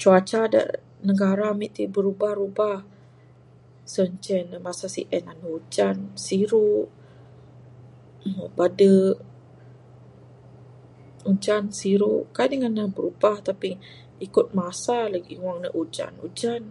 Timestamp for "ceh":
4.24-4.44